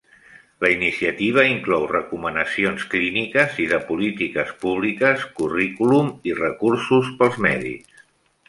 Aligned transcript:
La 0.63 0.69
iniciativa 0.75 1.43
inclou 1.49 1.85
recomanacions 1.91 2.87
clíniques 2.95 3.61
i 3.65 3.69
de 3.75 3.81
polítiques 3.91 4.55
públiques, 4.67 5.29
currículum 5.43 6.13
i 6.33 6.37
recursos 6.45 7.17
pels 7.21 7.43
mèdics. 7.49 8.05